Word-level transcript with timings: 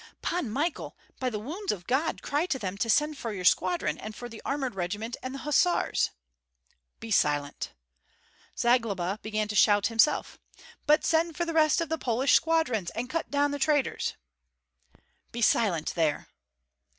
"Pan 0.23 0.49
Michael! 0.49 0.97
by 1.19 1.29
the 1.29 1.37
wounds 1.37 1.71
of 1.71 1.85
God, 1.85 2.23
cry 2.23 2.47
to 2.47 2.57
them 2.57 2.75
to 2.75 2.89
send 2.89 3.19
for 3.19 3.31
your 3.31 3.45
squadron 3.45 3.99
and 3.99 4.15
for 4.15 4.27
the 4.27 4.41
armored 4.43 4.73
regiment 4.73 5.15
and 5.21 5.35
the 5.35 5.39
hussars." 5.45 6.09
"Be 6.99 7.11
silent!" 7.11 7.73
Zagloba 8.57 9.19
began 9.21 9.47
to 9.49 9.55
shout 9.55 9.85
himself: 9.93 10.39
"But 10.87 11.05
send 11.05 11.37
for 11.37 11.45
the 11.45 11.53
rest 11.53 11.81
of 11.81 11.89
the 11.89 11.99
Polish 11.99 12.33
squadrons, 12.33 12.89
and 12.95 13.11
cut 13.11 13.29
down 13.29 13.51
the 13.51 13.59
traitors!" 13.59 14.15
"Be 15.31 15.43
silent 15.43 15.93
there!" 15.93 16.29